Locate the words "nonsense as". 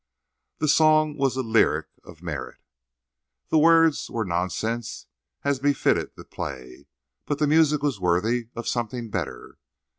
4.25-5.59